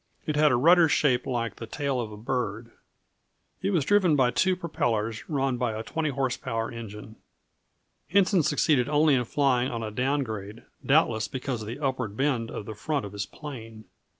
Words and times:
It 0.25 0.35
had 0.35 0.51
a 0.51 0.55
rudder 0.55 0.89
shaped 0.89 1.27
like 1.27 1.57
the 1.57 1.67
tail 1.67 2.01
of 2.01 2.11
a 2.11 2.17
bird. 2.17 2.71
It 3.61 3.69
was 3.69 3.85
driven 3.85 4.15
by 4.15 4.31
two 4.31 4.55
propellers 4.55 5.29
run 5.29 5.57
by 5.57 5.73
a 5.77 5.83
20 5.83 6.09
horse 6.09 6.37
power 6.37 6.71
engine. 6.71 7.17
Henson 8.09 8.41
succeeded 8.41 8.89
only 8.89 9.13
in 9.13 9.25
flying 9.25 9.69
on 9.69 9.83
a 9.83 9.91
down 9.91 10.23
grade, 10.23 10.63
doubtless 10.83 11.27
because 11.27 11.61
of 11.61 11.67
the 11.67 11.77
upward 11.77 12.17
bend 12.17 12.49
of 12.49 12.65
the 12.65 12.73
front 12.73 13.05
of 13.05 13.13
his 13.13 13.27
plane. 13.27 13.83